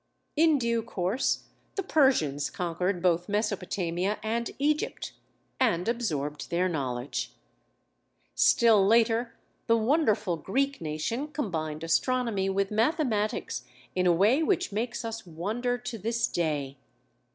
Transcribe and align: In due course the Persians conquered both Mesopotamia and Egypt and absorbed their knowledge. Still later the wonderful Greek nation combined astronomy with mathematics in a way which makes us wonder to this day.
In 0.35 0.57
due 0.57 0.81
course 0.81 1.43
the 1.75 1.83
Persians 1.83 2.49
conquered 2.49 3.03
both 3.03 3.29
Mesopotamia 3.29 4.17
and 4.23 4.49
Egypt 4.57 5.13
and 5.59 5.87
absorbed 5.87 6.49
their 6.49 6.67
knowledge. 6.67 7.33
Still 8.33 8.83
later 8.83 9.35
the 9.67 9.77
wonderful 9.77 10.37
Greek 10.37 10.81
nation 10.81 11.27
combined 11.27 11.83
astronomy 11.83 12.49
with 12.49 12.71
mathematics 12.71 13.63
in 13.93 14.07
a 14.07 14.11
way 14.11 14.41
which 14.41 14.71
makes 14.71 15.05
us 15.05 15.27
wonder 15.27 15.77
to 15.77 15.99
this 15.99 16.27
day. 16.27 16.77